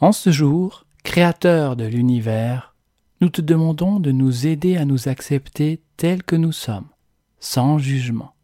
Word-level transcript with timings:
En 0.00 0.12
ce 0.12 0.30
jour, 0.30 0.86
Créateur 1.04 1.76
de 1.76 1.84
l'univers, 1.84 2.74
nous 3.20 3.28
te 3.28 3.42
demandons 3.42 4.00
de 4.00 4.12
nous 4.12 4.46
aider 4.46 4.78
à 4.78 4.86
nous 4.86 5.08
accepter 5.08 5.82
tels 5.98 6.22
que 6.22 6.36
nous 6.36 6.52
sommes, 6.52 6.88
sans 7.38 7.78
jugement. 7.78 8.34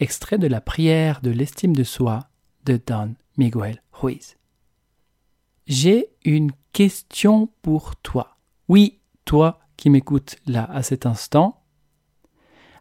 Extrait 0.00 0.38
de 0.38 0.48
la 0.48 0.60
prière 0.60 1.20
de 1.20 1.30
l'estime 1.30 1.76
de 1.76 1.84
soi 1.84 2.28
de 2.64 2.80
Don 2.84 3.14
Miguel 3.36 3.80
Ruiz. 3.92 4.36
J'ai 5.68 6.08
une 6.24 6.50
question 6.72 7.48
pour 7.62 7.94
toi. 7.94 8.36
Oui, 8.66 8.98
toi 9.24 9.60
qui 9.76 9.88
m'écoutes 9.88 10.36
là 10.46 10.64
à 10.64 10.82
cet 10.82 11.06
instant. 11.06 11.62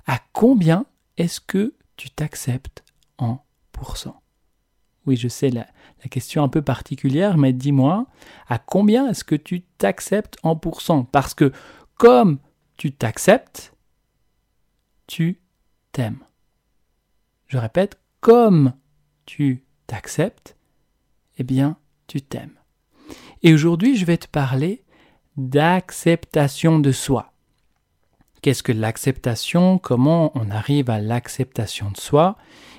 À 0.08 0.20
combien 0.32 0.88
est-ce 1.18 1.40
que 1.40 1.76
tu 1.98 2.10
t'acceptes 2.10 2.84
en 3.20 3.46
pourcent 3.72 4.23
Oui, 5.06 5.16
je 5.18 5.28
sais 5.28 5.50
la, 5.50 5.68
question 6.10 6.44
un 6.44 6.48
peu 6.50 6.62
particulière, 6.62 7.38
mais 7.38 7.54
dis-moi, 7.54 8.08
à 8.48 8.58
combien 8.58 9.10
est-ce 9.10 9.24
que 9.24 9.36
tu 9.36 9.62
t'acceptes 9.78 10.38
en 10.44 10.56
pourcent? 10.56 11.04
Parce 11.06 11.34
que 11.34 11.52
comme 11.96 12.40
tu 12.78 12.92
t'acceptes, 12.92 13.74
tu 15.08 15.42
t'aimes. 15.92 16.24
Je 17.48 17.58
répète, 17.58 18.00
comme 18.22 18.74
tu 19.26 19.64
t'acceptes, 19.88 20.56
eh 21.38 21.44
bien, 21.44 21.78
tu 22.08 22.22
t'aimes. 22.22 22.58
Et 23.42 23.54
aujourd'hui, 23.54 23.98
je 23.98 24.06
vais 24.06 24.18
te 24.18 24.28
parler 24.28 24.84
d'acceptation 25.38 26.80
de 26.80 26.92
soi. 26.92 27.34
Qu'est-ce 28.42 28.64
que 28.64 28.72
l'acceptation? 28.72 29.78
Comment 29.78 30.32
on 30.36 30.50
arrive 30.50 30.90
à 30.90 31.00
l'acceptation 31.00 31.92
de 31.92 31.98
soi? 31.98 32.38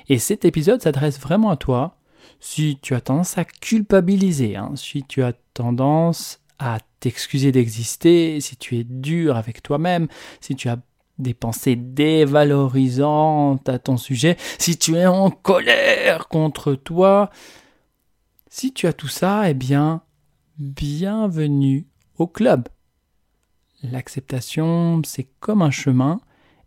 Et 0.09 0.19
cet 0.19 0.45
épisode 0.45 0.83
s'adresse 0.83 1.19
vraiment 1.19 1.51
à 1.51 1.57
toi 1.57 1.97
si 2.45 2.79
tu 2.83 2.95
as 2.95 3.01
tendance 3.01 3.39
à 3.39 3.47
culpabiliser, 3.47 4.55
hein, 4.57 4.73
si 4.77 5.03
tu 5.03 5.23
as 5.23 5.33
tendance 5.55 6.41
à 6.59 6.79
t'excuser 7.01 7.53
d'exister, 7.53 8.39
si 8.43 8.59
tu 8.59 8.77
es 8.77 8.85
dur 8.85 9.39
avec 9.39 9.63
toi-même, 9.63 10.09
si 10.43 10.55
tu 10.55 10.69
as 10.69 10.77
des 11.19 11.33
pensées 11.33 11.75
dévalorisantes 11.75 13.67
à 13.67 13.79
ton 13.79 13.97
sujet, 13.97 14.37
si 14.59 14.77
tu 14.77 14.95
es 14.95 15.07
en 15.07 15.31
colère 15.31 16.29
contre 16.29 16.75
toi, 16.75 17.31
si 18.51 18.75
tu 18.75 18.87
as 18.87 18.93
tout 18.93 19.09
ça, 19.09 19.49
eh 19.49 19.55
bien, 19.55 20.03
bienvenue 20.59 21.87
au 22.19 22.27
club. 22.27 22.69
L'acceptation, 23.83 25.01
c'est 25.07 25.29
comme 25.41 25.63
un 25.63 25.71
chemin 25.71 26.21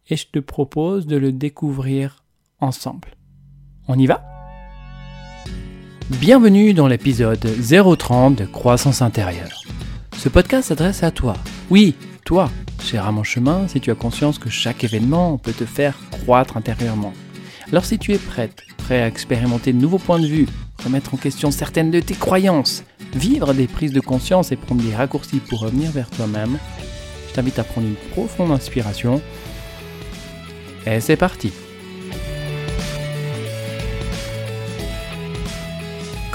et 0.08 0.16
je 0.16 0.25
te 0.25 0.39
propose 0.39 1.05
de 1.05 1.17
le 1.17 1.31
découvrir 1.31 2.23
ensemble. 2.59 3.09
On 3.88 3.98
y 3.98 4.08
va? 4.08 4.36
Bienvenue 6.09 6.73
dans 6.73 6.88
l'épisode 6.88 7.45
030 7.97 8.38
de 8.38 8.45
Croissance 8.45 9.02
intérieure. 9.02 9.61
Ce 10.17 10.30
podcast 10.30 10.69
s'adresse 10.69 11.03
à 11.03 11.11
toi. 11.11 11.33
Oui, 11.69 11.95
toi, 12.23 12.49
cher 12.81 13.05
à 13.05 13.11
mon 13.11 13.23
chemin, 13.23 13.67
si 13.67 13.81
tu 13.81 13.91
as 13.91 13.95
conscience 13.95 14.39
que 14.39 14.49
chaque 14.49 14.86
événement 14.86 15.38
peut 15.38 15.52
te 15.52 15.66
faire 15.66 15.99
croître 16.11 16.55
intérieurement. 16.55 17.11
Alors 17.69 17.83
si 17.83 17.99
tu 17.99 18.14
es 18.14 18.19
prête, 18.19 18.64
prêt 18.77 19.02
à 19.02 19.08
expérimenter 19.08 19.73
de 19.73 19.80
nouveaux 19.80 19.97
points 19.97 20.19
de 20.19 20.27
vue, 20.27 20.47
remettre 20.81 21.14
en 21.14 21.17
question 21.17 21.52
certaines 21.52 21.91
de 21.91 21.99
tes 21.99 22.16
croyances, 22.16 22.86
vivre 23.14 23.53
des 23.53 23.67
prises 23.67 23.92
de 23.92 23.99
conscience 23.99 24.53
et 24.53 24.55
prendre 24.55 24.81
des 24.81 24.95
raccourcis 24.95 25.42
pour 25.42 25.59
revenir 25.59 25.92
vers 25.92 26.09
toi-même, 26.09 26.58
je 27.27 27.33
t'invite 27.33 27.59
à 27.59 27.66
prendre 27.66 27.86
une 27.86 27.95
profonde 28.14 28.52
inspiration. 28.52 29.21
Et 30.86 31.02
c'est 31.02 31.17
parti 31.17 31.52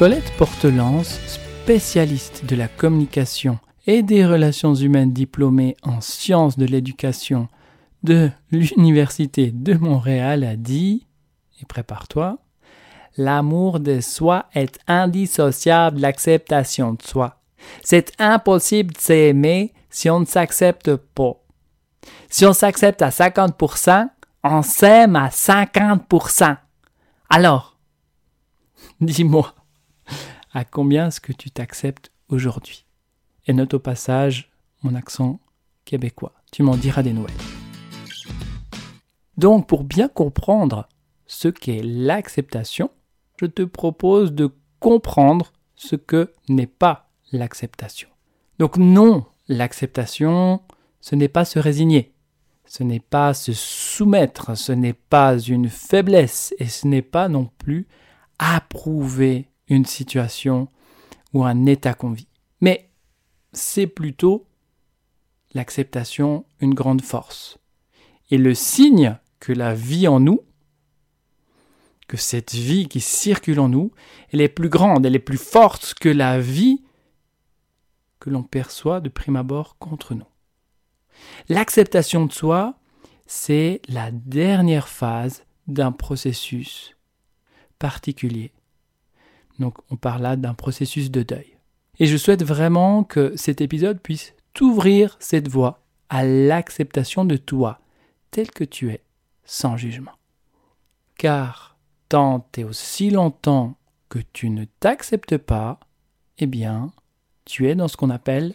Colette 0.03 0.36
Portelance, 0.36 1.20
spécialiste 1.28 2.45
de 2.45 2.56
la 2.56 2.67
communication 2.67 3.61
et 3.86 4.03
des 4.03 4.27
relations 4.27 4.75
humaines 4.75 5.12
diplômée 5.12 5.77
en 5.84 6.00
sciences 6.00 6.58
de 6.58 6.67
l'éducation 6.67 7.47
de 8.03 8.28
l'Université 8.50 9.52
de 9.52 9.74
Montréal, 9.74 10.42
a 10.42 10.57
dit, 10.57 11.07
et 11.61 11.67
prépare-toi, 11.67 12.39
L'amour 13.17 13.79
de 13.79 14.01
soi 14.01 14.46
est 14.55 14.77
indissociable 14.89 15.98
de 15.98 16.02
l'acceptation 16.02 16.95
de 16.95 17.02
soi. 17.02 17.41
C'est 17.85 18.11
impossible 18.20 18.95
de 18.95 18.98
s'aimer 18.98 19.73
si 19.89 20.11
on 20.11 20.18
ne 20.18 20.27
s'accepte 20.27 20.96
pas. 20.96 21.41
Si 22.29 22.45
on 22.45 22.52
s'accepte 22.52 23.02
à 23.02 23.11
50%, 23.11 24.08
on 24.42 24.62
s'aime 24.62 25.14
à 25.14 25.29
50%. 25.29 26.57
Alors, 27.30 27.79
dis-moi, 29.01 29.55
à 30.52 30.64
combien 30.64 31.08
est-ce 31.08 31.20
que 31.20 31.33
tu 31.33 31.51
t'acceptes 31.51 32.11
aujourd'hui? 32.29 32.86
Et 33.46 33.52
note 33.52 33.74
au 33.74 33.79
passage 33.79 34.51
mon 34.83 34.95
accent 34.95 35.40
québécois. 35.85 36.33
Tu 36.51 36.63
m'en 36.63 36.77
diras 36.77 37.02
des 37.02 37.13
nouvelles. 37.13 37.35
Donc, 39.36 39.67
pour 39.67 39.85
bien 39.85 40.08
comprendre 40.08 40.89
ce 41.27 41.48
qu'est 41.48 41.83
l'acceptation, 41.83 42.91
je 43.41 43.46
te 43.46 43.62
propose 43.62 44.33
de 44.33 44.51
comprendre 44.79 45.52
ce 45.77 45.96
que 45.96 46.33
n'est 46.48 46.67
pas 46.67 47.11
l'acceptation. 47.33 48.08
Donc 48.58 48.77
non, 48.77 49.24
l'acceptation, 49.48 50.61
ce 51.01 51.14
n'est 51.14 51.29
pas 51.29 51.45
se 51.45 51.58
résigner, 51.58 52.12
ce 52.67 52.83
n'est 52.83 53.01
pas 53.01 53.35
se 53.35 53.52
soumettre, 53.52 54.57
ce 54.57 54.73
n'est 54.73 54.92
pas 54.92 55.39
une 55.39 55.68
faiblesse 55.68 56.55
et 56.58 56.67
ce 56.67 56.86
n'est 56.86 57.02
pas 57.02 57.29
non 57.29 57.51
plus 57.58 57.86
approuver 58.39 59.48
une 59.68 59.86
situation 59.86 60.68
ou 61.33 61.45
un 61.45 61.67
état 61.67 61.95
qu'on 61.95 62.11
vit. 62.11 62.28
Mais 62.61 62.90
c'est 63.52 63.86
plutôt 63.86 64.46
l'acceptation 65.55 66.45
une 66.61 66.74
grande 66.74 67.02
force. 67.02 67.58
Et 68.30 68.39
le 68.39 68.55
signe 68.55 69.18
que 69.40 69.52
la 69.52 69.74
vie 69.74 70.08
en 70.08 70.20
nous, 70.20 70.40
que 72.08 72.17
cette 72.17 72.55
vie 72.55 72.89
qui 72.89 73.00
circule 73.00 73.61
en 73.61 73.68
nous, 73.68 73.92
elle 74.33 74.40
est 74.40 74.48
plus 74.48 74.68
grande, 74.68 75.05
elle 75.05 75.17
est 75.17 75.18
plus 75.18 75.39
forte 75.39 75.94
que 75.94 76.08
la 76.08 76.40
vie 76.40 76.83
que 78.20 78.30
l'on 78.30 78.42
perçoit 78.42 79.00
de 79.00 79.08
prime 79.08 79.36
abord 79.36 79.77
contre 79.79 80.14
nous. 80.14 80.27
L'acceptation 81.48 82.27
de 82.27 82.33
soi, 82.33 82.79
c'est 83.27 83.80
la 83.89 84.11
dernière 84.11 84.89
phase 84.89 85.44
d'un 85.67 85.92
processus 85.92 86.96
particulier 87.79 88.52
donc 89.62 89.78
on 89.90 89.96
parle 89.96 90.23
là 90.23 90.36
d'un 90.36 90.55
processus 90.55 91.11
de 91.11 91.23
deuil. 91.23 91.56
Et 91.98 92.06
je 92.06 92.17
souhaite 92.17 92.42
vraiment 92.42 93.05
que 93.05 93.34
cet 93.36 93.61
épisode 93.61 94.00
puisse 94.00 94.34
t'ouvrir 94.52 95.17
cette 95.20 95.48
voie 95.48 95.80
à 96.08 96.24
l'acceptation 96.24 97.24
de 97.24 97.36
toi, 97.36 97.80
tel 98.30 98.50
que 98.50 98.64
tu 98.64 98.90
es, 98.90 99.02
sans 99.45 99.77
jugement. 99.77 100.12
Car 101.17 101.78
tant 102.08 102.46
et 102.56 102.64
aussi 102.64 103.11
longtemps 103.11 103.77
que 104.08 104.18
tu 104.33 104.50
ne 104.50 104.64
t'acceptes 104.80 105.39
pas, 105.39 105.80
eh 106.39 106.46
bien, 106.46 106.92
tu 107.44 107.68
es 107.68 107.74
dans 107.74 107.89
ce 107.89 107.96
qu'on 107.96 108.11
appelle 108.11 108.55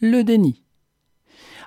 le 0.00 0.22
déni. 0.22 0.62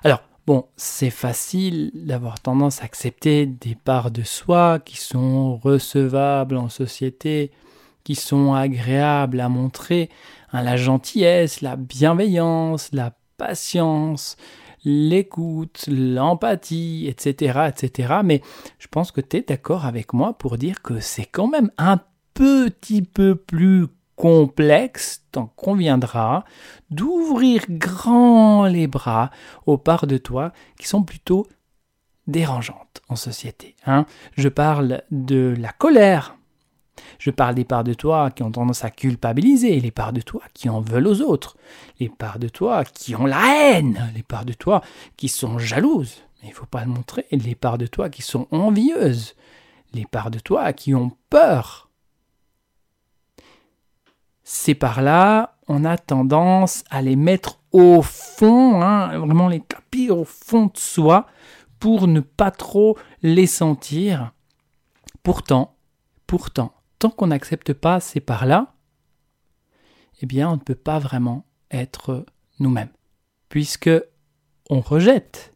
Alors, 0.04 0.22
bon, 0.46 0.66
c'est 0.76 1.10
facile 1.10 1.90
d'avoir 1.94 2.40
tendance 2.40 2.80
à 2.80 2.84
accepter 2.84 3.46
des 3.46 3.74
parts 3.74 4.10
de 4.10 4.22
soi 4.22 4.78
qui 4.78 4.96
sont 4.96 5.56
recevables 5.56 6.56
en 6.56 6.68
société, 6.68 7.50
qui 8.04 8.14
sont 8.14 8.52
agréables 8.52 9.40
à 9.40 9.48
montrer, 9.48 10.10
hein, 10.52 10.62
la 10.62 10.76
gentillesse, 10.76 11.62
la 11.62 11.76
bienveillance, 11.76 12.90
la 12.92 13.12
patience, 13.36 14.36
l'écoute, 14.84 15.84
l'empathie, 15.88 17.06
etc., 17.08 17.68
etc. 17.68 18.16
Mais 18.22 18.42
je 18.78 18.86
pense 18.86 19.10
que 19.10 19.20
tu 19.20 19.38
es 19.38 19.42
d'accord 19.42 19.86
avec 19.86 20.12
moi 20.12 20.34
pour 20.34 20.58
dire 20.58 20.82
que 20.82 21.00
c'est 21.00 21.26
quand 21.26 21.48
même 21.48 21.70
un 21.78 21.98
petit 22.34 23.02
peu 23.02 23.34
plus 23.34 23.86
complexe, 24.16 25.24
t'en 25.32 25.46
conviendra, 25.46 26.44
d'ouvrir 26.90 27.64
grand 27.68 28.66
les 28.66 28.86
bras 28.86 29.30
aux 29.66 29.78
parts 29.78 30.06
de 30.06 30.18
toi 30.18 30.52
qui 30.78 30.86
sont 30.86 31.02
plutôt 31.02 31.46
dérangeantes 32.26 33.02
en 33.08 33.16
société. 33.16 33.76
Hein. 33.86 34.06
Je 34.36 34.48
parle 34.48 35.02
de 35.10 35.54
la 35.58 35.72
colère, 35.72 36.36
je 37.18 37.30
parle 37.30 37.54
des 37.54 37.64
parts 37.64 37.84
de 37.84 37.94
toi 37.94 38.30
qui 38.30 38.42
ont 38.42 38.50
tendance 38.50 38.84
à 38.84 38.90
culpabiliser, 38.90 39.80
les 39.80 39.90
parts 39.90 40.12
de 40.12 40.20
toi 40.20 40.42
qui 40.52 40.68
en 40.68 40.80
veulent 40.80 41.06
aux 41.06 41.20
autres, 41.20 41.56
les 42.00 42.08
parts 42.08 42.38
de 42.38 42.48
toi 42.48 42.84
qui 42.84 43.14
ont 43.14 43.26
la 43.26 43.72
haine, 43.72 44.12
les 44.14 44.22
parts 44.22 44.44
de 44.44 44.52
toi 44.52 44.82
qui 45.16 45.28
sont 45.28 45.58
jalouses, 45.58 46.22
mais 46.42 46.48
il 46.48 46.50
ne 46.50 46.56
faut 46.56 46.66
pas 46.66 46.84
le 46.84 46.90
montrer, 46.90 47.26
les 47.30 47.54
parts 47.54 47.78
de 47.78 47.86
toi 47.86 48.08
qui 48.08 48.22
sont 48.22 48.46
envieuses, 48.50 49.34
les 49.92 50.06
parts 50.06 50.30
de 50.30 50.38
toi 50.38 50.72
qui 50.72 50.94
ont 50.94 51.12
peur. 51.30 51.88
Ces 54.42 54.74
parts-là, 54.74 55.56
on 55.68 55.84
a 55.84 55.96
tendance 55.96 56.84
à 56.90 57.00
les 57.00 57.16
mettre 57.16 57.60
au 57.72 58.02
fond, 58.02 58.82
hein, 58.82 59.18
vraiment 59.18 59.48
les 59.48 59.60
tapis 59.60 60.10
au 60.10 60.24
fond 60.24 60.66
de 60.66 60.76
soi, 60.76 61.26
pour 61.80 62.06
ne 62.06 62.20
pas 62.20 62.50
trop 62.50 62.96
les 63.22 63.46
sentir. 63.46 64.32
Pourtant, 65.22 65.76
pourtant, 66.26 66.72
qu'on 67.10 67.28
n'accepte 67.28 67.72
pas 67.72 68.00
ces 68.00 68.20
parts-là, 68.20 68.74
eh 70.22 70.26
bien, 70.26 70.48
on 70.48 70.54
ne 70.54 70.60
peut 70.60 70.74
pas 70.74 70.98
vraiment 70.98 71.44
être 71.70 72.24
nous-mêmes, 72.60 72.92
puisque 73.48 73.90
on 74.70 74.80
rejette. 74.80 75.54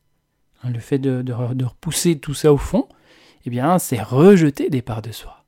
Hein, 0.63 0.71
le 0.71 0.81
fait 0.81 0.99
de, 0.99 1.23
de, 1.23 1.33
repousser 1.33 2.19
tout 2.19 2.35
ça 2.35 2.53
au 2.53 2.57
fond, 2.57 2.89
eh 3.45 3.51
bien, 3.51 3.79
c'est 3.79 4.03
rejeter 4.03 4.71
des 4.71 4.83
parts 4.83 5.03
de 5.03 5.13
soi. 5.13 5.45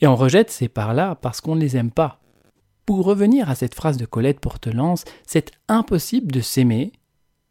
Et 0.00 0.06
on 0.06 0.16
rejette 0.16 0.50
ces 0.50 0.68
parts-là 0.68 1.16
parce 1.16 1.40
qu'on 1.40 1.56
ne 1.56 1.60
les 1.60 1.76
aime 1.76 1.90
pas. 1.90 2.20
Pour 2.84 3.04
revenir 3.04 3.50
à 3.50 3.56
cette 3.56 3.74
phrase 3.74 3.96
de 3.96 4.06
Colette 4.06 4.40
Portelance, 4.40 5.04
c'est 5.26 5.50
impossible 5.68 6.30
de 6.30 6.40
s'aimer 6.40 6.92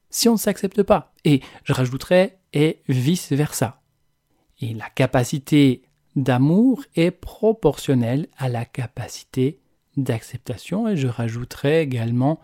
si 0.10 0.30
on 0.30 0.34
ne 0.34 0.38
s'accepte 0.38 0.82
pas. 0.84 1.14
Et 1.26 1.42
je 1.66 1.74
rajouterais, 1.74 2.40
et 2.54 2.82
vice-versa. 2.88 3.82
Et 4.62 4.74
la 4.74 4.90
capacité 4.90 5.84
d'amour 6.16 6.84
est 6.96 7.12
proportionnelle 7.12 8.28
à 8.38 8.50
la 8.50 8.66
capacité 8.66 9.60
d'acceptation, 9.98 10.88
et 10.88 10.98
je 10.98 11.08
rajouterais 11.08 11.84
également 11.84 12.40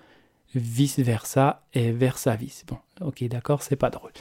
vice-versa 0.56 1.66
et 1.74 1.92
versa-vis. 1.92 2.64
Bon, 2.68 2.78
ok, 3.02 3.24
d'accord, 3.26 3.64
c'est 3.64 3.76
pas 3.76 3.90
drôle. 3.90 4.12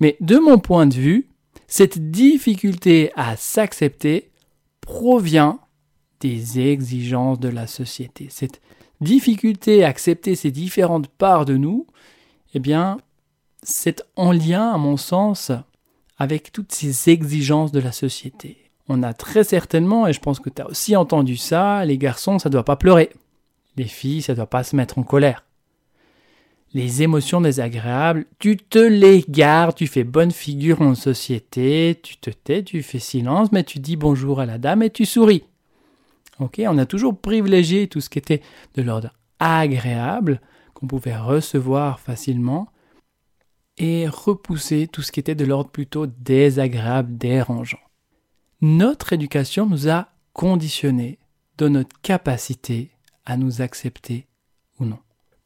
Mais 0.00 0.16
de 0.20 0.38
mon 0.38 0.58
point 0.58 0.86
de 0.86 0.94
vue, 0.94 1.28
cette 1.66 2.10
difficulté 2.10 3.10
à 3.14 3.36
s'accepter 3.36 4.30
provient 4.80 5.60
des 6.20 6.60
exigences 6.60 7.38
de 7.38 7.48
la 7.48 7.66
société. 7.66 8.28
Cette 8.30 8.60
difficulté 9.00 9.84
à 9.84 9.88
accepter 9.88 10.34
ces 10.34 10.50
différentes 10.50 11.08
parts 11.08 11.44
de 11.44 11.56
nous, 11.56 11.86
eh 12.54 12.58
bien, 12.58 12.98
c'est 13.62 14.02
en 14.16 14.32
lien, 14.32 14.72
à 14.72 14.78
mon 14.78 14.96
sens, 14.96 15.52
avec 16.16 16.50
toutes 16.52 16.72
ces 16.72 17.10
exigences 17.10 17.70
de 17.70 17.80
la 17.80 17.92
société. 17.92 18.67
On 18.88 19.02
a 19.02 19.12
très 19.12 19.44
certainement, 19.44 20.06
et 20.06 20.12
je 20.12 20.20
pense 20.20 20.40
que 20.40 20.48
tu 20.48 20.62
as 20.62 20.66
aussi 20.66 20.96
entendu 20.96 21.36
ça, 21.36 21.84
les 21.84 21.98
garçons, 21.98 22.38
ça 22.38 22.48
doit 22.48 22.64
pas 22.64 22.76
pleurer. 22.76 23.10
Les 23.76 23.84
filles, 23.84 24.22
ça 24.22 24.32
ne 24.32 24.36
doit 24.36 24.46
pas 24.46 24.64
se 24.64 24.74
mettre 24.76 24.98
en 24.98 25.02
colère. 25.02 25.44
Les 26.74 27.02
émotions 27.02 27.40
désagréables, 27.40 28.26
tu 28.38 28.56
te 28.56 28.78
les 28.78 29.24
gardes, 29.28 29.74
tu 29.74 29.86
fais 29.86 30.04
bonne 30.04 30.30
figure 30.30 30.82
en 30.82 30.94
société, 30.94 31.98
tu 32.02 32.18
te 32.18 32.30
tais, 32.30 32.62
tu 32.62 32.82
fais 32.82 32.98
silence, 32.98 33.52
mais 33.52 33.64
tu 33.64 33.78
dis 33.78 33.96
bonjour 33.96 34.40
à 34.40 34.46
la 34.46 34.58
dame 34.58 34.82
et 34.82 34.90
tu 34.90 35.06
souris. 35.06 35.44
Ok, 36.40 36.60
on 36.66 36.78
a 36.78 36.86
toujours 36.86 37.16
privilégié 37.16 37.88
tout 37.88 38.00
ce 38.00 38.10
qui 38.10 38.18
était 38.18 38.42
de 38.74 38.82
l'ordre 38.82 39.12
agréable, 39.38 40.40
qu'on 40.74 40.86
pouvait 40.86 41.16
recevoir 41.16 42.00
facilement, 42.00 42.68
et 43.78 44.06
repousser 44.08 44.88
tout 44.88 45.02
ce 45.02 45.12
qui 45.12 45.20
était 45.20 45.34
de 45.34 45.44
l'ordre 45.44 45.70
plutôt 45.70 46.06
désagréable, 46.06 47.16
dérangeant. 47.16 47.78
Notre 48.60 49.12
éducation 49.12 49.66
nous 49.66 49.88
a 49.88 50.08
conditionnés 50.32 51.20
de 51.58 51.68
notre 51.68 52.00
capacité 52.00 52.90
à 53.24 53.36
nous 53.36 53.62
accepter 53.62 54.26
ou 54.80 54.84
non. 54.84 54.98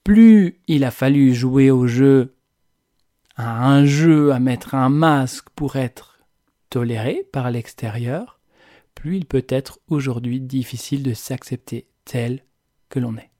Plus 0.02 0.60
il 0.66 0.82
a 0.82 0.90
fallu 0.90 1.34
jouer 1.34 1.70
au 1.70 1.86
jeu, 1.86 2.34
à 3.36 3.68
un 3.68 3.84
jeu, 3.84 4.32
à 4.32 4.38
mettre 4.38 4.74
un 4.74 4.88
masque 4.88 5.48
pour 5.54 5.76
être 5.76 6.20
toléré 6.70 7.28
par 7.32 7.50
l'extérieur, 7.50 8.40
plus 8.94 9.18
il 9.18 9.26
peut 9.26 9.44
être 9.50 9.78
aujourd'hui 9.88 10.40
difficile 10.40 11.02
de 11.02 11.12
s'accepter 11.12 11.86
tel 12.06 12.42
que 12.88 12.98
l'on 12.98 13.18
est. 13.18 13.30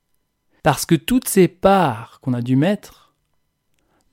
Parce 0.63 0.85
que 0.85 0.95
toutes 0.95 1.29
ces 1.29 1.49
parts 1.49 2.21
qu'on 2.21 2.35
a 2.35 2.43
dû 2.43 2.57
mettre 2.57 3.15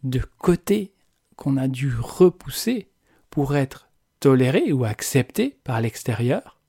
de 0.04 0.22
côté, 0.38 0.94
qu'on 1.36 1.58
a 1.58 1.68
dû 1.68 1.94
repousser 2.00 2.90
pour 3.30 3.58
être 3.58 3.89
toléré 4.20 4.72
ou 4.74 4.86
accepté 4.86 5.58
par 5.64 5.82
l'extérieur, 5.82 6.60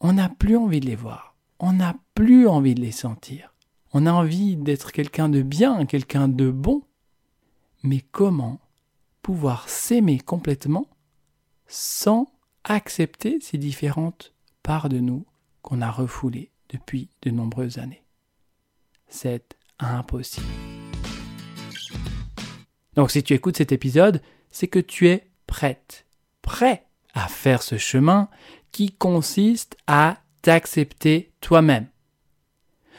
on 0.00 0.14
n'a 0.14 0.28
plus 0.28 0.56
envie 0.56 0.80
de 0.80 0.86
les 0.86 0.96
voir, 0.96 1.36
on 1.58 1.74
n'a 1.74 1.96
plus 2.14 2.48
envie 2.48 2.74
de 2.74 2.80
les 2.80 2.92
sentir. 2.92 3.54
On 3.92 4.06
a 4.06 4.12
envie 4.12 4.56
d'être 4.56 4.92
quelqu'un 4.92 5.28
de 5.28 5.42
bien, 5.42 5.84
quelqu'un 5.84 6.28
de 6.28 6.50
bon. 6.50 6.82
Mais 7.82 8.00
comment 8.12 8.60
pouvoir 9.20 9.68
s'aimer 9.68 10.18
complètement 10.18 10.86
sans 11.66 12.30
accepter 12.64 13.40
ces 13.40 13.58
différentes 13.58 14.32
parts 14.62 14.88
de 14.88 15.00
nous 15.00 15.26
qu'on 15.62 15.80
a 15.80 15.90
refoulées 15.90 16.52
depuis 16.68 17.08
de 17.22 17.30
nombreuses 17.30 17.78
années? 17.78 18.04
C'est 19.08 19.56
impossible. 19.80 20.46
Donc 22.94 23.10
si 23.10 23.22
tu 23.22 23.34
écoutes 23.34 23.56
cet 23.56 23.72
épisode, 23.72 24.22
c'est 24.50 24.68
que 24.68 24.78
tu 24.78 25.08
es 25.08 25.30
prête, 25.46 26.06
prêt 26.42 26.86
à 27.14 27.28
faire 27.28 27.62
ce 27.62 27.76
chemin 27.76 28.28
qui 28.72 28.92
consiste 28.92 29.76
à 29.86 30.18
t'accepter 30.42 31.32
toi-même. 31.40 31.88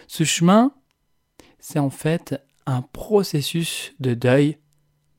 Ce 0.08 0.24
chemin, 0.24 0.74
c'est 1.60 1.80
en 1.80 1.90
fait 1.90 2.42
un 2.66 2.82
processus 2.82 3.94
de 4.00 4.14
deuil 4.14 4.58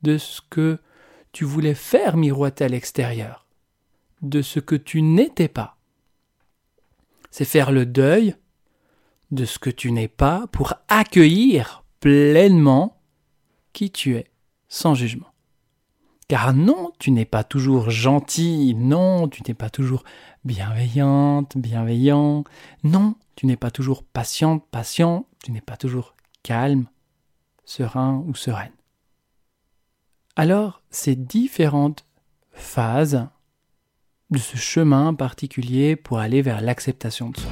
de 0.02 0.18
ce 0.18 0.40
que 0.50 0.78
tu 1.32 1.44
voulais 1.44 1.74
faire 1.74 2.16
miroiter 2.16 2.64
à 2.64 2.68
l'extérieur, 2.68 3.46
de 4.20 4.42
ce 4.42 4.60
que 4.60 4.74
tu 4.74 5.02
n'étais 5.02 5.48
pas. 5.48 5.78
C'est 7.30 7.46
faire 7.46 7.72
le 7.72 7.86
deuil 7.86 8.36
de 9.30 9.46
ce 9.46 9.58
que 9.58 9.70
tu 9.70 9.90
n'es 9.92 10.08
pas 10.08 10.46
pour 10.48 10.74
accueillir 10.88 11.84
pleinement 12.00 13.00
qui 13.72 13.90
tu 13.90 14.16
es, 14.16 14.30
sans 14.68 14.94
jugement. 14.94 15.31
Car 16.28 16.54
non, 16.54 16.92
tu 16.98 17.10
n'es 17.10 17.24
pas 17.24 17.44
toujours 17.44 17.90
gentil, 17.90 18.74
non, 18.74 19.28
tu 19.28 19.42
n'es 19.46 19.54
pas 19.54 19.70
toujours 19.70 20.04
bienveillante, 20.44 21.56
bienveillant, 21.56 22.44
non, 22.84 23.16
tu 23.36 23.46
n'es 23.46 23.56
pas 23.56 23.70
toujours 23.70 24.02
patiente, 24.02 24.64
patient, 24.70 25.26
tu 25.44 25.52
n'es 25.52 25.60
pas 25.60 25.76
toujours 25.76 26.14
calme, 26.42 26.86
serein 27.64 28.24
ou 28.26 28.34
sereine. 28.34 28.72
Alors, 30.36 30.82
ces 30.90 31.14
différentes 31.14 32.06
phases 32.52 33.26
de 34.30 34.38
ce 34.38 34.56
chemin 34.56 35.12
particulier 35.12 35.94
pour 35.94 36.18
aller 36.18 36.40
vers 36.40 36.62
l'acceptation 36.62 37.28
de 37.28 37.36
soi. 37.36 37.50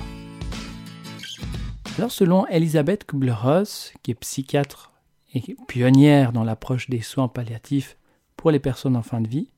Alors, 1.99 2.11
selon 2.11 2.47
Elisabeth 2.47 3.05
Kubler-Ross, 3.05 3.93
qui 4.03 4.13
est 4.13 4.15
psychiatre 4.15 4.93
et 5.35 5.57
pionnière 5.69 6.33
dans 6.33 6.45
l'approche 6.45 6.89
des 6.89 7.03
soins 7.03 7.29
palliatifs 7.29 7.99
pour 8.41 8.51
les 8.51 8.59
personnes 8.59 8.97
en 8.97 9.03
fin 9.03 9.21
de 9.21 9.29
vie, 9.29 9.49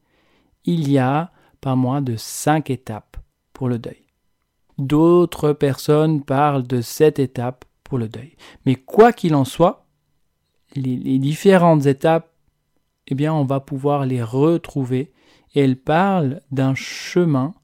il 0.65 0.91
y 0.91 0.99
a 0.99 1.31
pas 1.61 1.77
moins 1.77 2.03
de 2.03 2.17
cinq 2.17 2.69
étapes 2.69 3.17
pour 3.53 3.69
le 3.69 3.79
deuil. 3.79 4.03
D'autres 4.77 5.53
personnes 5.53 6.25
parlent 6.25 6.67
de 6.67 6.81
sept 6.81 7.21
étapes 7.21 7.65
pour 7.85 7.97
le 7.97 8.09
deuil. 8.09 8.35
Mais 8.67 8.75
quoi 8.75 9.13
qu'il 9.13 9.37
en 9.37 9.45
soit, 9.45 9.87
les, 10.75 11.21
différentes 11.21 11.87
étapes, 11.87 12.33
eh 13.07 13.15
bien, 13.15 13.33
on 13.33 13.45
va 13.45 13.61
pouvoir 13.61 14.05
les 14.05 14.21
retrouver. 14.21 15.13
Et 15.55 15.61
elles 15.61 15.79
parlent 15.79 16.41
d'un 16.51 16.75
chemin 16.75 17.55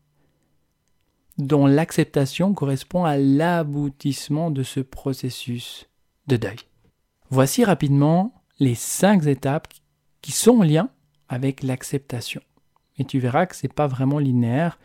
dont 1.37 1.67
l'acceptation 1.67 2.55
correspond 2.55 3.05
à 3.05 3.17
l'aboutissement 3.17 4.53
de 4.53 4.63
ce 4.63 4.79
processus 4.79 5.89
de 6.29 6.37
deuil. 6.37 6.59
Voici 7.29 7.65
rapidement 7.65 8.35
les 8.61 8.77
cinq 8.77 9.27
étapes 9.27 9.67
qui 10.23 10.31
sont 10.31 10.59
en 10.59 10.63
lien 10.63 10.91
avec 11.29 11.63
l'acceptation. 11.63 12.41
Et 12.99 13.05
tu 13.05 13.19
verras 13.19 13.47
que 13.47 13.57
ce 13.57 13.67
n'est 13.67 13.73
pas 13.73 13.87
vraiment 13.87 14.19
linéaire. 14.19 14.79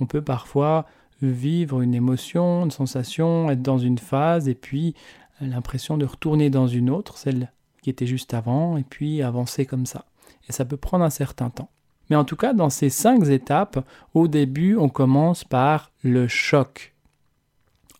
On 0.00 0.06
peut 0.06 0.22
parfois 0.22 0.86
vivre 1.20 1.80
une 1.80 1.94
émotion, 1.94 2.64
une 2.64 2.70
sensation, 2.70 3.50
être 3.50 3.62
dans 3.62 3.78
une 3.78 3.98
phase 3.98 4.48
et 4.48 4.54
puis 4.54 4.94
l'impression 5.40 5.98
de 5.98 6.06
retourner 6.06 6.50
dans 6.50 6.68
une 6.68 6.90
autre, 6.90 7.18
celle 7.18 7.52
qui 7.82 7.90
était 7.90 8.06
juste 8.06 8.34
avant, 8.34 8.76
et 8.76 8.82
puis 8.82 9.22
avancer 9.22 9.66
comme 9.66 9.86
ça. 9.86 10.04
Et 10.48 10.52
ça 10.52 10.64
peut 10.64 10.76
prendre 10.76 11.04
un 11.04 11.10
certain 11.10 11.50
temps. 11.50 11.70
Mais 12.10 12.16
en 12.16 12.24
tout 12.24 12.36
cas, 12.36 12.54
dans 12.54 12.70
ces 12.70 12.90
cinq 12.90 13.26
étapes, 13.28 13.84
au 14.14 14.28
début, 14.28 14.76
on 14.76 14.88
commence 14.88 15.44
par 15.44 15.92
le 16.02 16.26
choc. 16.26 16.94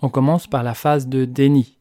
On 0.00 0.08
commence 0.08 0.46
par 0.46 0.62
la 0.62 0.74
phase 0.74 1.08
de 1.08 1.24
déni. 1.24 1.77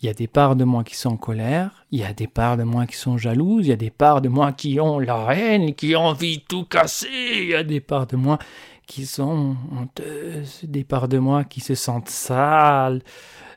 Il 0.00 0.06
y 0.06 0.08
a 0.08 0.14
des 0.14 0.28
parts 0.28 0.54
de 0.54 0.62
moi 0.62 0.84
qui 0.84 0.94
sont 0.96 1.10
en 1.10 1.16
colère, 1.16 1.84
il 1.90 1.98
y 1.98 2.04
a 2.04 2.12
des 2.12 2.28
parts 2.28 2.56
de 2.56 2.62
moi 2.62 2.86
qui 2.86 2.96
sont 2.96 3.18
jalouses, 3.18 3.66
il 3.66 3.70
y 3.70 3.72
a 3.72 3.76
des 3.76 3.90
parts 3.90 4.20
de 4.20 4.28
moi 4.28 4.52
qui 4.52 4.78
ont 4.78 5.00
la 5.00 5.34
haine, 5.34 5.74
qui 5.74 5.96
ont 5.96 6.06
envie 6.06 6.38
de 6.38 6.44
tout 6.44 6.64
casser, 6.64 7.08
il 7.10 7.48
y 7.48 7.54
a 7.56 7.64
des 7.64 7.80
parts 7.80 8.06
de 8.06 8.16
moi 8.16 8.38
qui 8.86 9.06
sont 9.06 9.56
honteuses, 9.72 10.60
des 10.62 10.84
parts 10.84 11.08
de 11.08 11.18
moi 11.18 11.42
qui 11.42 11.60
se 11.60 11.74
sentent 11.74 12.08
sales, 12.08 13.02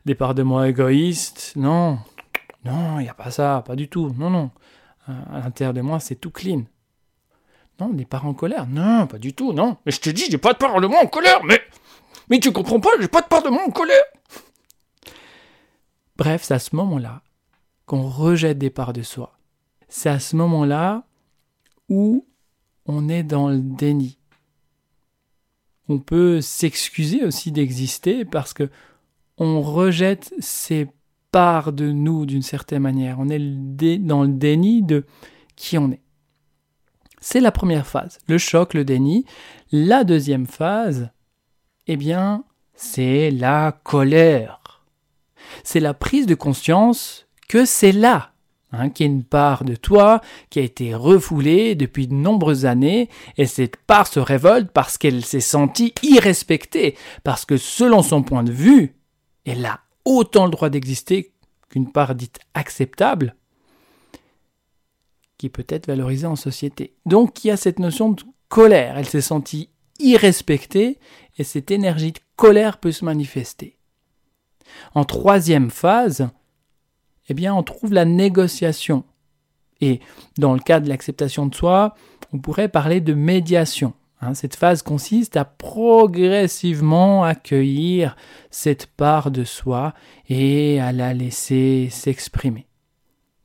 des 0.05 0.15
parts 0.15 0.33
de 0.33 0.41
moi 0.41 0.67
égoïstes. 0.67 1.53
Non, 1.55 1.99
non, 2.65 2.99
il 2.99 3.03
n'y 3.03 3.09
a 3.09 3.13
pas 3.13 3.31
ça, 3.31 3.63
pas 3.65 3.75
du 3.75 3.87
tout. 3.87 4.13
Non, 4.17 4.29
non. 4.29 4.51
À 5.07 5.39
l'intérieur 5.39 5.73
de 5.73 5.81
moi, 5.81 5.99
c'est 5.99 6.15
tout 6.15 6.31
clean. 6.31 6.63
Non, 7.79 7.89
des 7.89 8.05
parts 8.05 8.25
en 8.25 8.33
colère. 8.33 8.67
Non, 8.67 9.07
pas 9.07 9.17
du 9.17 9.33
tout, 9.33 9.53
non. 9.53 9.77
Mais 9.85 9.91
je 9.91 9.99
te 9.99 10.09
dis, 10.09 10.25
j'ai 10.29 10.37
pas 10.37 10.53
de 10.53 10.57
part 10.57 10.79
de 10.79 10.87
moi 10.87 10.99
en 11.03 11.07
colère, 11.07 11.43
mais. 11.43 11.59
Mais 12.29 12.39
tu 12.39 12.51
comprends 12.51 12.79
pas, 12.79 12.89
j'ai 12.99 13.07
pas 13.07 13.21
de 13.21 13.27
part 13.27 13.43
de 13.43 13.49
moi 13.49 13.63
en 13.65 13.71
colère. 13.71 14.03
Bref, 16.21 16.43
c'est 16.43 16.53
à 16.53 16.59
ce 16.59 16.75
moment-là 16.75 17.23
qu'on 17.87 18.07
rejette 18.07 18.59
des 18.59 18.69
parts 18.69 18.93
de 18.93 19.01
soi. 19.01 19.39
C'est 19.89 20.07
à 20.07 20.19
ce 20.19 20.35
moment-là 20.35 21.03
où 21.89 22.27
on 22.85 23.09
est 23.09 23.23
dans 23.23 23.49
le 23.49 23.57
déni. 23.57 24.19
On 25.89 25.97
peut 25.97 26.39
s'excuser 26.39 27.25
aussi 27.25 27.51
d'exister 27.51 28.23
parce 28.23 28.53
que 28.53 28.69
on 29.39 29.63
rejette 29.63 30.31
ces 30.37 30.89
parts 31.31 31.73
de 31.73 31.91
nous 31.91 32.27
d'une 32.27 32.43
certaine 32.43 32.83
manière. 32.83 33.19
On 33.19 33.27
est 33.27 33.97
dans 33.97 34.21
le 34.21 34.33
déni 34.33 34.83
de 34.83 35.07
qui 35.55 35.79
on 35.79 35.91
est. 35.91 36.03
C'est 37.19 37.39
la 37.39 37.51
première 37.51 37.87
phase, 37.87 38.19
le 38.27 38.37
choc, 38.37 38.75
le 38.75 38.85
déni. 38.85 39.25
La 39.71 40.03
deuxième 40.03 40.45
phase, 40.45 41.09
eh 41.87 41.97
bien, 41.97 42.43
c'est 42.75 43.31
la 43.31 43.71
colère. 43.83 44.60
C'est 45.63 45.79
la 45.79 45.93
prise 45.93 46.25
de 46.25 46.35
conscience 46.35 47.27
que 47.47 47.65
c'est 47.65 47.91
là 47.91 48.31
hein, 48.71 48.89
qu'il 48.89 49.05
y 49.05 49.09
a 49.09 49.11
une 49.11 49.23
part 49.23 49.63
de 49.63 49.75
toi 49.75 50.21
qui 50.49 50.59
a 50.59 50.63
été 50.63 50.93
refoulée 50.95 51.75
depuis 51.75 52.07
de 52.07 52.13
nombreuses 52.13 52.65
années, 52.65 53.09
et 53.37 53.45
cette 53.45 53.77
part 53.77 54.07
se 54.07 54.19
révolte 54.19 54.71
parce 54.71 54.97
qu'elle 54.97 55.25
s'est 55.25 55.39
sentie 55.39 55.93
irrespectée, 56.03 56.95
parce 57.23 57.45
que 57.45 57.57
selon 57.57 58.01
son 58.03 58.23
point 58.23 58.43
de 58.43 58.51
vue, 58.51 58.95
elle 59.45 59.65
a 59.65 59.81
autant 60.05 60.45
le 60.45 60.51
droit 60.51 60.69
d'exister 60.69 61.33
qu'une 61.69 61.91
part 61.91 62.15
dite 62.15 62.39
acceptable, 62.53 63.35
qui 65.37 65.49
peut 65.49 65.65
être 65.69 65.87
valorisée 65.87 66.27
en 66.27 66.35
société. 66.35 66.95
Donc 67.05 67.43
il 67.43 67.47
y 67.47 67.51
a 67.51 67.57
cette 67.57 67.79
notion 67.79 68.09
de 68.11 68.23
colère, 68.49 68.97
elle 68.97 69.07
s'est 69.07 69.21
sentie 69.21 69.69
irrespectée, 69.99 70.99
et 71.37 71.43
cette 71.43 71.71
énergie 71.71 72.11
de 72.11 72.19
colère 72.35 72.77
peut 72.77 72.91
se 72.91 73.05
manifester. 73.05 73.77
En 74.93 75.03
troisième 75.03 75.69
phase, 75.69 76.29
eh 77.29 77.33
bien, 77.33 77.53
on 77.53 77.63
trouve 77.63 77.93
la 77.93 78.05
négociation. 78.05 79.03
Et 79.79 79.99
dans 80.37 80.53
le 80.53 80.59
cas 80.59 80.79
de 80.79 80.89
l'acceptation 80.89 81.45
de 81.45 81.55
soi, 81.55 81.95
on 82.33 82.39
pourrait 82.39 82.69
parler 82.69 83.01
de 83.01 83.13
médiation. 83.13 83.93
Hein. 84.21 84.35
cette 84.35 84.55
phase 84.55 84.83
consiste 84.83 85.35
à 85.35 85.45
progressivement 85.45 87.23
accueillir 87.23 88.15
cette 88.51 88.85
part 88.85 89.31
de 89.31 89.43
soi 89.43 89.95
et 90.29 90.79
à 90.79 90.91
la 90.91 91.13
laisser 91.15 91.89
s'exprimer. 91.89 92.67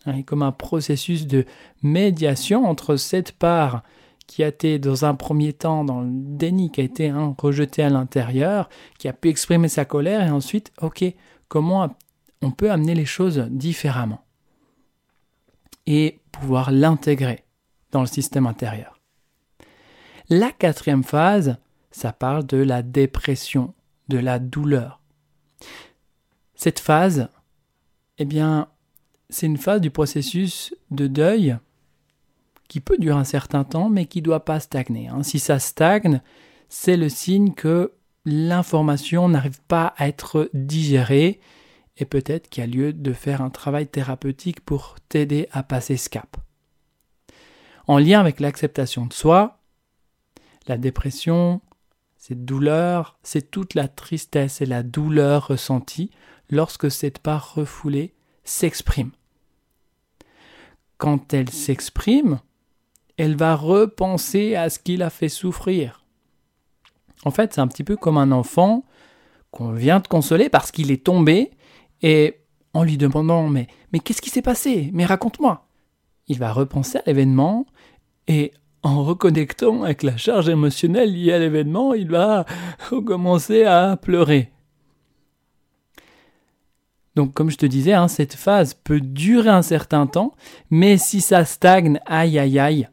Hein, 0.05 0.23
comme 0.23 0.43
un 0.43 0.53
processus 0.53 1.27
de 1.27 1.47
médiation 1.83 2.69
entre 2.69 2.97
cette 2.97 3.33
part 3.33 3.83
qui 4.27 4.43
a 4.43 4.49
été 4.49 4.79
dans 4.79 5.05
un 5.05 5.15
premier 5.15 5.53
temps 5.53 5.85
dans 5.85 6.01
le 6.01 6.11
déni, 6.11 6.71
qui 6.71 6.81
a 6.81 6.85
été 6.85 7.09
hein, 7.09 7.35
rejetée 7.39 7.83
à 7.83 7.91
l'intérieur, 7.91 8.69
qui 8.99 9.09
a 9.09 9.13
pu 9.13 9.29
exprimer 9.29 9.69
sa 9.69 9.85
colère, 9.85 10.27
et 10.27 10.31
ensuite, 10.31 10.73
ok, 10.81 11.05
comment 11.49 11.95
on 12.43 12.51
peut 12.51 12.71
amener 12.71 12.95
les 12.95 13.05
choses 13.05 13.47
différemment 13.51 14.25
et 15.87 16.21
pouvoir 16.33 16.73
l'intégrer 16.73 17.45
dans 17.93 18.01
le 18.01 18.07
système 18.07 18.47
intérieur. 18.47 19.01
La 20.29 20.51
quatrième 20.51 21.05
phase, 21.05 21.59
ça 21.93 22.13
parle 22.13 22.45
de 22.47 22.57
la 22.57 22.83
dépression, 22.83 23.75
de 24.09 24.19
la 24.19 24.39
douleur. 24.39 25.01
Cette 26.57 26.81
phase, 26.81 27.29
eh 28.19 28.25
bien, 28.25 28.69
c'est 29.31 29.47
une 29.47 29.57
phase 29.57 29.81
du 29.81 29.91
processus 29.91 30.75
de 30.91 31.07
deuil 31.07 31.57
qui 32.69 32.81
peut 32.81 32.99
durer 32.99 33.19
un 33.19 33.25
certain 33.25 33.65
temps, 33.65 33.89
mais 33.89 34.07
qui 34.07 34.19
ne 34.19 34.25
doit 34.25 34.45
pas 34.45 34.61
stagner. 34.61 35.09
Hein. 35.09 35.23
Si 35.23 35.39
ça 35.39 35.59
stagne, 35.59 36.21
c'est 36.69 36.97
le 36.97 37.09
signe 37.09 37.53
que 37.53 37.93
l'information 38.25 39.29
n'arrive 39.29 39.61
pas 39.69 39.95
à 39.97 40.09
être 40.09 40.51
digérée 40.53 41.41
et 41.97 42.05
peut-être 42.05 42.49
qu'il 42.49 42.63
y 42.63 42.65
a 42.65 42.71
lieu 42.71 42.93
de 42.93 43.13
faire 43.13 43.41
un 43.41 43.51
travail 43.51 43.87
thérapeutique 43.87 44.61
pour 44.61 44.97
t'aider 45.09 45.49
à 45.53 45.63
passer 45.63 45.97
ce 45.97 46.09
cap. 46.09 46.37
En 47.87 47.99
lien 47.99 48.21
avec 48.21 48.41
l'acceptation 48.41 49.07
de 49.07 49.13
soi, 49.13 49.61
la 50.67 50.77
dépression, 50.77 51.61
cette 52.17 52.45
douleur, 52.45 53.19
c'est 53.23 53.51
toute 53.51 53.75
la 53.75 53.87
tristesse 53.87 54.61
et 54.61 54.67
la 54.67 54.83
douleur 54.83 55.47
ressentie 55.47 56.11
lorsque 56.51 56.91
cette 56.91 57.21
part 57.21 57.55
refoulée 57.55 58.15
s'exprime. 58.45 59.13
Quand 60.99 61.33
elle 61.33 61.51
s'exprime, 61.51 62.41
elle 63.17 63.37
va 63.37 63.55
repenser 63.55 64.55
à 64.55 64.69
ce 64.71 64.79
qui 64.79 64.97
l'a 64.97 65.11
fait 65.11 65.29
souffrir. 65.29 66.05
En 67.25 67.31
fait, 67.31 67.55
c'est 67.55 67.61
un 67.61 67.69
petit 67.69 67.85
peu 67.85 67.97
comme 67.97 68.19
un 68.19 68.31
enfant 68.33 68.85
qu'on 69.51 69.73
vient 69.73 70.01
de 70.01 70.07
consoler 70.07 70.49
parce 70.49 70.71
qu'il 70.71 70.91
est 70.91 71.05
tombé 71.05 71.51
et 72.03 72.41
en 72.75 72.85
lui 72.85 72.99
demandant 72.99 73.49
mais, 73.49 73.69
mais 73.93 74.01
qu'est-ce 74.01 74.21
qui 74.21 74.31
s'est 74.31 74.43
passé? 74.43 74.91
Mais 74.93 75.07
raconte-moi. 75.07 75.67
Il 76.29 76.39
va 76.39 76.53
repenser 76.53 76.99
à 76.99 77.03
l'événement 77.07 77.67
et 78.29 78.53
en 78.83 79.03
reconnectant 79.03 79.83
avec 79.83 80.03
la 80.03 80.17
charge 80.17 80.49
émotionnelle 80.49 81.13
liée 81.13 81.33
à 81.33 81.39
l'événement, 81.39 81.95
il 81.95 82.09
va 82.09 82.45
recommencer 82.91 83.65
à 83.65 83.97
pleurer. 83.97 84.53
Donc 87.17 87.33
comme 87.33 87.51
je 87.51 87.57
te 87.57 87.67
disais, 87.67 87.95
hein, 87.95 88.09
cette 88.09 88.35
phase 88.35 88.75
peut 88.75 89.01
durer 89.01 89.49
un 89.49 89.63
certain 89.63 90.07
temps, 90.07 90.35
mais 90.71 90.99
si 90.99 91.21
ça 91.21 91.45
stagne, 91.45 91.99
aïe 92.05 92.39
aïe 92.39 92.59
aïe, 92.59 92.89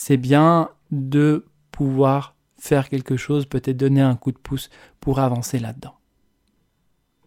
c'est 0.00 0.16
bien 0.16 0.70
de 0.92 1.44
pouvoir 1.72 2.36
faire 2.56 2.88
quelque 2.88 3.16
chose, 3.16 3.46
peut-être 3.46 3.76
donner 3.76 4.00
un 4.00 4.14
coup 4.14 4.30
de 4.30 4.38
pouce 4.38 4.70
pour 5.00 5.18
avancer 5.18 5.58
là-dedans. 5.58 5.96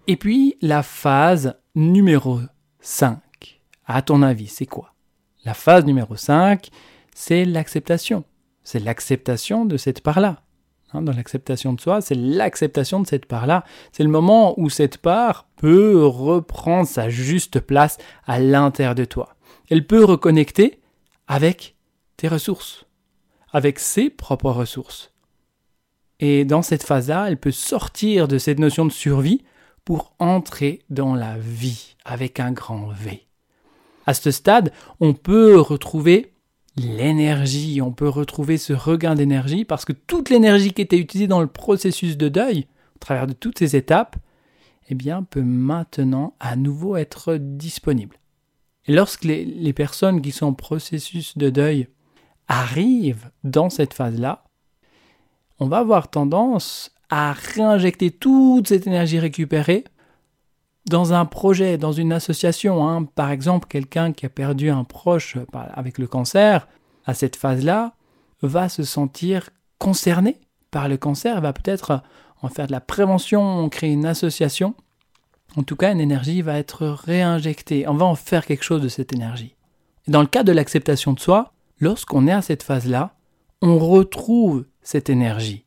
Et 0.08 0.16
puis 0.16 0.56
la 0.62 0.82
phase 0.82 1.60
numéro 1.76 2.40
5. 2.80 3.20
À 3.86 4.02
ton 4.02 4.22
avis, 4.22 4.48
c'est 4.48 4.68
quoi? 4.68 4.94
La 5.44 5.54
phase 5.54 5.84
numéro 5.84 6.16
5, 6.16 6.70
c'est 7.14 7.44
l'acceptation. 7.44 8.24
C'est 8.64 8.80
l'acceptation 8.80 9.66
de 9.66 9.76
cette 9.76 10.02
part-là. 10.02 10.42
Hein, 10.94 11.02
dans 11.02 11.12
l'acceptation 11.12 11.74
de 11.74 11.82
soi, 11.82 12.00
c'est 12.00 12.16
l'acceptation 12.16 13.02
de 13.02 13.08
cette 13.08 13.26
part-là. 13.26 13.66
C'est 13.92 14.04
le 14.04 14.10
moment 14.10 14.58
où 14.58 14.70
cette 14.70 14.98
part 14.98 15.50
peut 15.58 16.06
reprendre 16.06 16.88
sa 16.88 17.10
juste 17.10 17.60
place 17.60 17.98
à 18.26 18.40
l'intérieur 18.40 18.96
de 18.96 19.04
toi. 19.04 19.36
Elle 19.70 19.86
peut 19.86 20.06
reconnecter 20.06 20.80
avec 21.28 21.76
ressources, 22.28 22.86
avec 23.52 23.80
ses 23.80 24.10
propres 24.10 24.52
ressources. 24.52 25.12
Et 26.20 26.46
dans 26.46 26.62
cette 26.62 26.84
phase-là, 26.84 27.26
elle 27.28 27.40
peut 27.40 27.52
sortir 27.52 28.28
de 28.28 28.38
cette 28.38 28.60
notion 28.60 28.86
de 28.86 28.92
survie 28.92 29.44
pour 29.84 30.14
entrer 30.20 30.84
dans 30.90 31.16
la 31.16 31.38
vie 31.38 31.96
avec 32.06 32.40
un 32.40 32.52
grand 32.52 32.90
V. 32.90 33.26
À 34.06 34.14
ce 34.14 34.32
stade, 34.32 34.72
on 35.00 35.14
peut 35.14 35.60
retrouver 35.60 36.34
l'énergie, 36.78 37.82
on 37.82 37.92
peut 37.92 38.08
retrouver 38.08 38.58
ce 38.58 38.74
regain 38.74 39.16
d'énergie 39.16 39.66
parce 39.66 39.86
que 39.86 39.94
toute 39.94 40.30
l'énergie 40.30 40.74
qui 40.74 40.82
était 40.82 40.98
utilisée 40.98 41.28
dans 41.28 41.42
le 41.42 41.48
processus 41.48 42.18
de 42.18 42.30
deuil, 42.30 42.68
au 42.96 43.00
travers 43.00 43.28
de 43.28 43.34
toutes 43.34 43.60
ces 43.60 43.76
étapes, 43.76 44.16
eh 44.90 44.96
bien, 44.96 45.24
peut 45.24 45.42
maintenant 45.42 46.36
à 46.40 46.56
nouveau 46.56 46.98
être 46.98 47.38
disponible. 47.38 48.18
Et 48.86 48.94
lorsque 48.94 49.24
les, 49.24 49.46
les 49.46 49.74
personnes 49.74 50.22
qui 50.22 50.32
sont 50.32 50.48
en 50.48 50.54
processus 50.54 51.38
de 51.38 51.50
deuil 51.50 51.88
arrive 52.52 53.32
dans 53.46 53.70
cette 53.70 53.94
phase-là, 53.94 54.44
on 55.60 55.68
va 55.68 55.78
avoir 55.78 56.10
tendance 56.10 56.92
à 57.10 57.32
réinjecter 57.32 58.12
toute 58.12 58.68
cette 58.68 58.88
énergie 58.88 59.20
récupérée 59.20 59.86
dans 60.90 61.14
un 61.14 61.26
projet, 61.26 61.78
dans 61.78 61.94
une 61.94 62.12
association. 62.12 62.88
Hein. 62.88 63.06
Par 63.06 63.32
exemple, 63.32 63.68
quelqu'un 63.70 64.12
qui 64.12 64.26
a 64.26 64.30
perdu 64.30 64.70
un 64.70 64.84
proche 64.84 65.38
avec 65.54 65.98
le 65.98 66.08
cancer, 66.08 66.68
à 67.06 67.14
cette 67.14 67.38
phase-là, 67.38 67.94
va 68.42 68.68
se 68.68 68.84
sentir 68.84 69.50
concerné 69.78 70.42
par 70.72 70.90
le 70.90 70.98
cancer, 70.98 71.40
va 71.40 71.54
peut-être 71.54 72.02
en 72.42 72.50
faire 72.50 72.68
de 72.68 72.72
la 72.72 72.82
prévention, 72.82 73.70
créer 73.70 73.94
une 73.94 74.06
association. 74.06 74.74
En 75.56 75.64
tout 75.64 75.76
cas, 75.76 75.92
une 75.92 76.02
énergie 76.02 76.42
va 76.42 76.58
être 76.58 76.86
réinjectée. 76.86 77.88
On 77.88 77.94
va 77.94 78.06
en 78.06 78.16
faire 78.16 78.46
quelque 78.46 78.64
chose 78.64 78.82
de 78.82 78.90
cette 78.90 79.14
énergie. 79.14 79.56
dans 80.08 80.22
le 80.22 80.28
cas 80.28 80.44
de 80.44 80.52
l'acceptation 80.52 81.14
de 81.14 81.20
soi, 81.20 81.54
lorsqu'on 81.82 82.28
est 82.28 82.32
à 82.32 82.42
cette 82.42 82.64
phase-là, 82.64 83.18
on 83.62 83.78
retrouve 83.78 84.66
cette 84.82 85.10
énergie. 85.10 85.66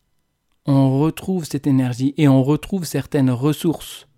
On 0.65 0.99
retrouve 0.99 1.45
cette 1.45 1.67
énergie 1.67 2.15
et 2.17 2.27
on 2.29 2.43
retrouve 2.43 2.85
certaines 2.85 3.31
ressources. 3.31 4.09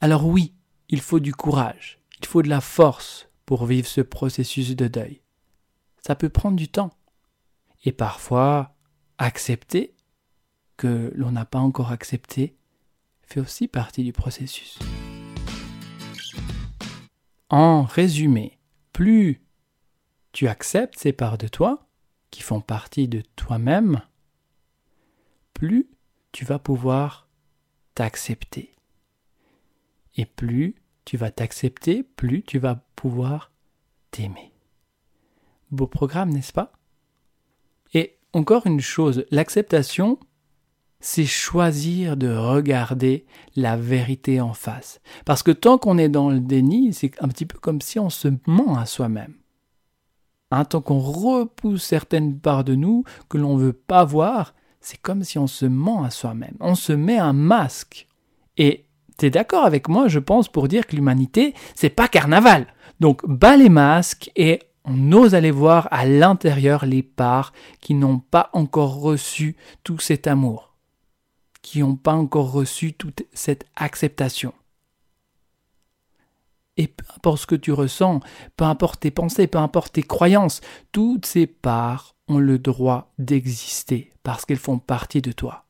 Alors 0.00 0.26
oui, 0.26 0.52
il 0.90 1.00
faut 1.00 1.20
du 1.20 1.32
courage, 1.32 2.00
il 2.20 2.26
faut 2.26 2.42
de 2.42 2.48
la 2.50 2.60
force 2.60 3.28
pour 3.46 3.64
vivre 3.64 3.86
ce 3.88 4.02
processus 4.02 4.76
de 4.76 4.88
deuil. 4.88 5.22
Ça 6.04 6.14
peut 6.14 6.28
prendre 6.28 6.56
du 6.56 6.68
temps. 6.68 6.90
Et 7.84 7.92
parfois, 7.92 8.74
accepter 9.18 9.94
que 10.76 11.12
l'on 11.14 11.32
n'a 11.32 11.44
pas 11.44 11.58
encore 11.58 11.92
accepté 11.92 12.56
fait 13.22 13.40
aussi 13.40 13.68
partie 13.68 14.04
du 14.04 14.12
processus. 14.12 14.78
En 17.48 17.82
résumé, 17.82 18.58
plus 18.92 19.41
tu 20.32 20.48
acceptes 20.48 20.98
ces 20.98 21.12
parts 21.12 21.38
de 21.38 21.48
toi, 21.48 21.86
qui 22.30 22.42
font 22.42 22.60
partie 22.60 23.08
de 23.08 23.22
toi-même, 23.36 24.00
plus 25.52 25.88
tu 26.32 26.44
vas 26.44 26.58
pouvoir 26.58 27.28
t'accepter. 27.94 28.74
Et 30.16 30.26
plus 30.26 30.74
tu 31.04 31.16
vas 31.16 31.30
t'accepter, 31.30 32.02
plus 32.02 32.42
tu 32.42 32.58
vas 32.58 32.84
pouvoir 32.96 33.52
t'aimer. 34.10 34.52
Beau 35.70 35.86
programme, 35.86 36.30
n'est-ce 36.30 36.52
pas? 36.52 36.72
Et 37.94 38.18
encore 38.32 38.66
une 38.66 38.80
chose, 38.80 39.26
l'acceptation, 39.30 40.18
c'est 41.00 41.26
choisir 41.26 42.16
de 42.16 42.34
regarder 42.34 43.26
la 43.56 43.76
vérité 43.76 44.40
en 44.40 44.54
face. 44.54 45.00
Parce 45.24 45.42
que 45.42 45.50
tant 45.50 45.76
qu'on 45.76 45.98
est 45.98 46.08
dans 46.08 46.30
le 46.30 46.40
déni, 46.40 46.94
c'est 46.94 47.20
un 47.22 47.28
petit 47.28 47.46
peu 47.46 47.58
comme 47.58 47.80
si 47.80 47.98
on 47.98 48.10
se 48.10 48.28
ment 48.46 48.78
à 48.78 48.86
soi-même. 48.86 49.34
Hein, 50.54 50.66
tant 50.66 50.82
qu'on 50.82 50.98
repousse 50.98 51.82
certaines 51.82 52.38
parts 52.38 52.62
de 52.62 52.74
nous 52.74 53.04
que 53.30 53.38
l'on 53.38 53.56
ne 53.56 53.62
veut 53.62 53.72
pas 53.72 54.04
voir, 54.04 54.52
c'est 54.82 55.00
comme 55.00 55.24
si 55.24 55.38
on 55.38 55.46
se 55.46 55.64
ment 55.64 56.04
à 56.04 56.10
soi-même. 56.10 56.56
On 56.60 56.74
se 56.74 56.92
met 56.92 57.16
un 57.16 57.32
masque. 57.32 58.06
Et 58.58 58.84
tu 59.16 59.24
es 59.24 59.30
d'accord 59.30 59.64
avec 59.64 59.88
moi, 59.88 60.08
je 60.08 60.18
pense, 60.18 60.48
pour 60.48 60.68
dire 60.68 60.86
que 60.86 60.94
l'humanité, 60.94 61.54
c'est 61.74 61.88
pas 61.88 62.06
carnaval. 62.06 62.66
Donc, 63.00 63.26
bas 63.26 63.56
les 63.56 63.70
masques 63.70 64.30
et 64.36 64.60
on 64.84 65.12
ose 65.12 65.34
aller 65.34 65.50
voir 65.50 65.88
à 65.90 66.04
l'intérieur 66.04 66.84
les 66.84 67.02
parts 67.02 67.54
qui 67.80 67.94
n'ont 67.94 68.18
pas 68.18 68.50
encore 68.52 69.00
reçu 69.00 69.56
tout 69.84 70.00
cet 70.00 70.26
amour, 70.26 70.74
qui 71.62 71.80
n'ont 71.80 71.96
pas 71.96 72.12
encore 72.12 72.52
reçu 72.52 72.92
toute 72.92 73.22
cette 73.32 73.64
acceptation. 73.74 74.52
Et 76.76 76.86
peu 76.88 77.04
importe 77.16 77.42
ce 77.42 77.46
que 77.46 77.54
tu 77.54 77.72
ressens, 77.72 78.20
peu 78.56 78.64
importe 78.64 79.00
tes 79.00 79.10
pensées, 79.10 79.46
peu 79.46 79.58
importe 79.58 79.92
tes 79.94 80.02
croyances, 80.02 80.60
toutes 80.90 81.26
ces 81.26 81.46
parts 81.46 82.14
ont 82.28 82.38
le 82.38 82.58
droit 82.58 83.12
d'exister 83.18 84.12
parce 84.22 84.44
qu'elles 84.44 84.56
font 84.56 84.78
partie 84.78 85.20
de 85.20 85.32
toi. 85.32 85.66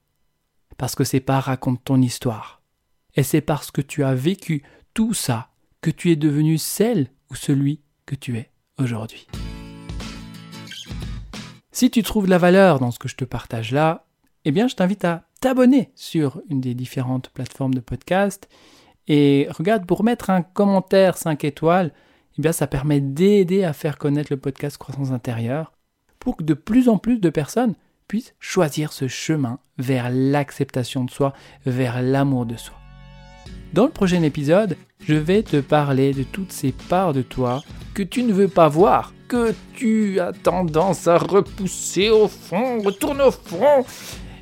Parce 0.78 0.94
que 0.94 1.04
ces 1.04 1.20
parts 1.20 1.44
racontent 1.44 1.82
ton 1.84 2.00
histoire. 2.00 2.62
Et 3.14 3.22
c'est 3.22 3.40
parce 3.40 3.70
que 3.70 3.80
tu 3.80 4.04
as 4.04 4.14
vécu 4.14 4.62
tout 4.94 5.12
ça 5.12 5.48
que 5.80 5.90
tu 5.90 6.10
es 6.12 6.16
devenu 6.16 6.56
celle 6.58 7.08
ou 7.30 7.34
celui 7.34 7.80
que 8.06 8.14
tu 8.14 8.36
es 8.36 8.50
aujourd'hui. 8.78 9.26
Si 11.72 11.90
tu 11.90 12.02
trouves 12.02 12.26
de 12.26 12.30
la 12.30 12.38
valeur 12.38 12.78
dans 12.78 12.90
ce 12.90 12.98
que 12.98 13.08
je 13.08 13.16
te 13.16 13.24
partage 13.24 13.72
là, 13.72 14.06
eh 14.44 14.52
bien 14.52 14.68
je 14.68 14.76
t'invite 14.76 15.04
à 15.04 15.24
t'abonner 15.40 15.90
sur 15.96 16.40
une 16.48 16.60
des 16.60 16.74
différentes 16.74 17.30
plateformes 17.30 17.74
de 17.74 17.80
podcast 17.80 18.48
et 19.08 19.48
regarde 19.50 19.86
pour 19.86 20.04
mettre 20.04 20.30
un 20.30 20.42
commentaire 20.42 21.16
5 21.16 21.44
étoiles, 21.44 21.92
eh 22.38 22.42
bien 22.42 22.52
ça 22.52 22.66
permet 22.66 23.00
d'aider 23.00 23.64
à 23.64 23.72
faire 23.72 23.98
connaître 23.98 24.32
le 24.32 24.38
podcast 24.38 24.78
Croissance 24.78 25.10
intérieure 25.10 25.72
pour 26.18 26.36
que 26.36 26.44
de 26.44 26.54
plus 26.54 26.88
en 26.88 26.98
plus 26.98 27.18
de 27.18 27.30
personnes 27.30 27.74
puissent 28.06 28.34
choisir 28.38 28.92
ce 28.92 29.08
chemin 29.08 29.58
vers 29.78 30.10
l'acceptation 30.10 31.04
de 31.04 31.10
soi, 31.10 31.32
vers 31.66 32.00
l'amour 32.02 32.46
de 32.46 32.56
soi. 32.56 32.76
Dans 33.72 33.86
le 33.86 33.90
prochain 33.90 34.22
épisode, 34.22 34.76
je 35.00 35.14
vais 35.14 35.42
te 35.42 35.60
parler 35.60 36.12
de 36.12 36.22
toutes 36.22 36.52
ces 36.52 36.72
parts 36.72 37.12
de 37.12 37.22
toi 37.22 37.62
que 37.94 38.02
tu 38.02 38.22
ne 38.22 38.32
veux 38.32 38.48
pas 38.48 38.68
voir, 38.68 39.12
que 39.28 39.54
tu 39.74 40.20
as 40.20 40.32
tendance 40.32 41.08
à 41.08 41.16
repousser 41.16 42.10
au 42.10 42.28
fond, 42.28 42.80
retourne 42.82 43.22
au 43.22 43.30
fond, 43.30 43.84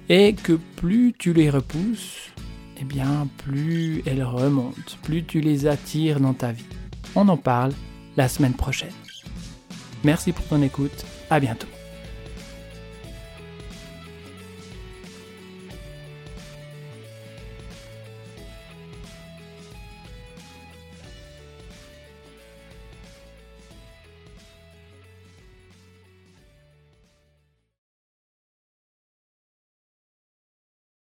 et 0.08 0.34
que 0.34 0.58
plus 0.76 1.14
tu 1.16 1.32
les 1.32 1.48
repousses, 1.48 2.30
eh 2.80 2.84
bien 2.84 3.28
plus 3.38 4.02
elles 4.06 4.24
remontent, 4.24 4.96
plus 5.02 5.24
tu 5.24 5.40
les 5.40 5.66
attires 5.66 6.20
dans 6.20 6.34
ta 6.34 6.52
vie. 6.52 6.64
On 7.14 7.28
en 7.28 7.36
parle 7.36 7.72
la 8.16 8.28
semaine 8.28 8.54
prochaine. 8.54 8.92
Merci 10.04 10.32
pour 10.32 10.46
ton 10.46 10.62
écoute, 10.62 11.04
à 11.28 11.40
bientôt. 11.40 11.79